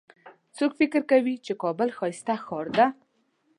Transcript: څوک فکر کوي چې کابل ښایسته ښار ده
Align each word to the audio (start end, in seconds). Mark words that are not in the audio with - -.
څوک 0.57 0.71
فکر 0.79 1.01
کوي 1.11 1.35
چې 1.45 1.53
کابل 1.61 1.89
ښایسته 1.97 2.35
ښار 2.45 2.67
ده 2.77 2.87